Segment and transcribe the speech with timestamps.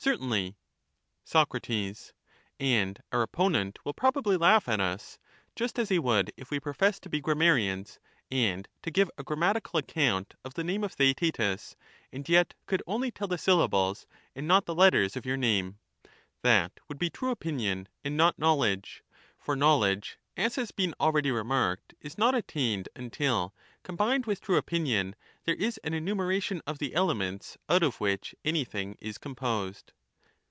[0.00, 0.54] Certainly.
[1.24, 1.52] Soc,
[2.60, 5.18] And our opponent will probably laugh at us,
[5.56, 7.98] just as he would if we professed to be grammarians
[8.30, 11.74] and to give a grammatical account of the name of Theaetetus,
[12.12, 14.06] and yet could only tell the syllables
[14.36, 15.78] and not the letters of your name—
[16.42, 19.02] that would be true opinion, and not knowledge;
[19.36, 23.52] for knowledge, as has been already remarked, is not attained until,
[23.82, 28.96] combined with true opinion, there is an enumeration of the elements out of which anything
[29.00, 29.92] is composed.